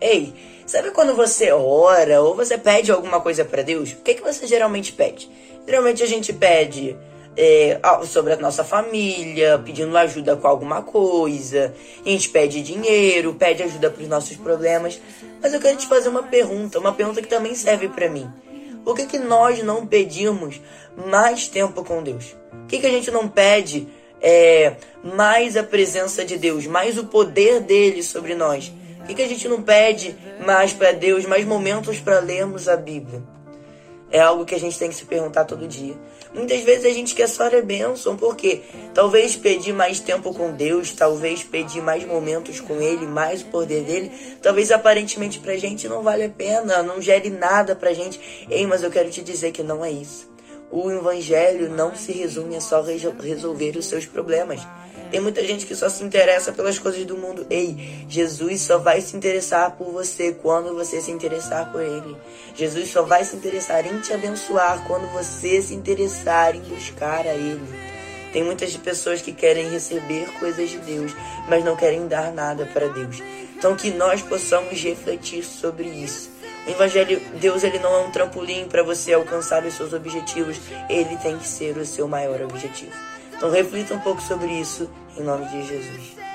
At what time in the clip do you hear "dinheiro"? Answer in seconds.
12.62-13.34